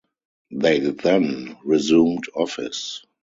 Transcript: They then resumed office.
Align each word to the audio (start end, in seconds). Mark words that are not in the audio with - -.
They 0.49 0.79
then 0.79 1.59
resumed 1.63 2.23
office. 2.33 3.03